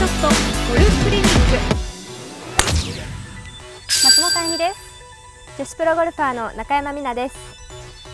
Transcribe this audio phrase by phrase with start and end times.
[0.00, 0.06] ク
[1.10, 1.30] リニック。
[4.02, 4.76] 松本あゆみです。
[5.58, 7.36] 女子プロゴルファーの中山美奈です。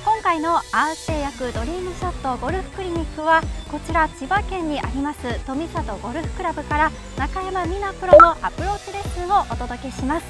[0.04, 10.26] 今回のアース製薬ドリームショットゴルフクリニックはこちら千葉県にあります富里ゴルフクラブから中山美奈プロのアプローチレッスンをお届けします。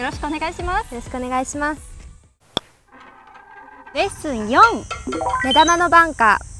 [0.00, 0.92] よろしくお願いします。
[0.92, 1.80] よろしくお願いします。
[3.94, 4.58] レッスン4
[5.44, 6.55] 目玉のバンカー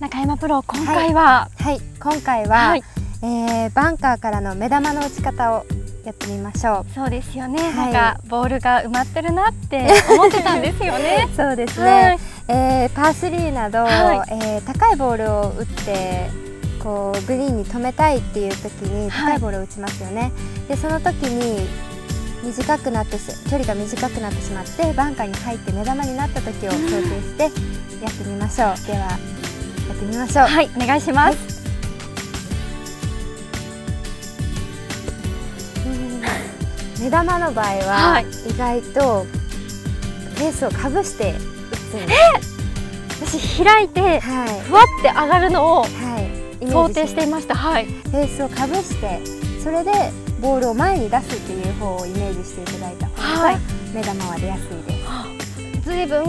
[0.00, 2.82] 中山プロ今回ははい、はい、今回は、はい、
[3.22, 5.66] えー、バンカーからの目玉の打ち方を
[6.06, 6.94] やってみましょう。
[6.94, 11.28] そうですよね、はい、なんかボールが埋まってるなって 思ってたんですよね。
[11.36, 12.18] そうですね、はい、
[12.48, 16.30] えー、パー3など、はい、えー、高いボールを打って
[16.82, 20.32] こうグリーンに止めたいっていう時に高いボールを打ちますよね、
[20.66, 21.68] でその時に
[22.42, 27.42] 短くなって距離が短くなってしまってバンカーに入って目玉になった時を想定して
[28.02, 29.39] やってみましょう、では
[29.90, 30.46] やってみましょう。
[30.46, 30.70] はい。
[30.76, 31.38] お願いします、
[37.00, 39.26] 目玉の場合は意外と
[40.38, 41.36] ペースをかぶして打
[41.76, 45.86] つんです、私開いて、はい、ふわって上がるのを
[46.60, 49.20] 想定していました、はい、ペースをかぶして
[49.60, 49.90] それで
[50.40, 53.58] ボールを前に出すっていう方をイメージしていただいた方が
[53.92, 55.39] 目玉は出やすいです。
[55.80, 56.22] ずいぶん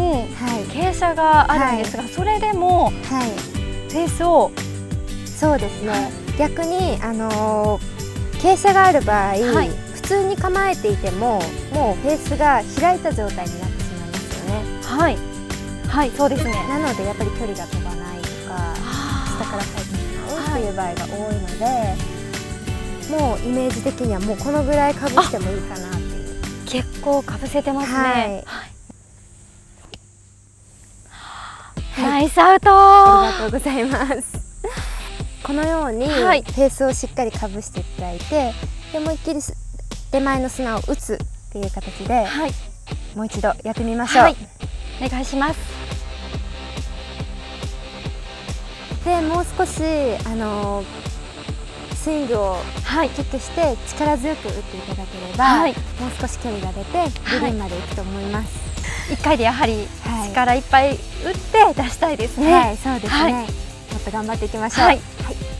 [0.70, 2.94] 傾斜があるんですが、はい、それでも、はい、
[3.92, 4.52] ペースを。
[5.26, 9.92] そうですね、逆に、あのー、傾斜がある場合、はい。
[10.12, 11.42] 通に構えていても
[11.74, 14.62] もうフェースが開いた状態になってしまいますよね。
[14.84, 15.18] はい。
[15.88, 16.12] はい。
[16.12, 16.52] そうですね。
[16.68, 18.76] なのでやっぱり距離が飛ばないとか
[19.38, 21.66] 下から返ってしまうっていう場合が多いので、
[23.10, 26.42] もうイメージ的にはもうこのぐらいかぶしてもいいかなっていう。
[26.66, 28.72] 結構かぶせてますね、はい
[32.02, 34.42] ナイスアウトありがとうございます。
[35.44, 38.54] このようにフェースをしっかりかぶしていただいて
[38.92, 39.40] で思いっきり
[40.12, 41.18] 手前の砂を打つっ
[41.52, 42.54] ていう形で、はい、
[43.16, 44.38] もう一度やってみましょう、はい、
[45.02, 45.60] お願いします。
[49.06, 49.82] でもう少し
[50.26, 50.84] あの
[51.96, 52.58] スイングを
[53.16, 57.04] キックして力強く打っていただければ、はい、もう少し距離が出て
[57.40, 58.71] グリーンまで行くと思います、
[59.12, 59.88] 1回でやはり
[60.30, 62.54] 力いっぱい打って出したいですね。
[62.54, 63.46] はい、そうですね、も
[63.98, 65.51] っと頑張っていきましょう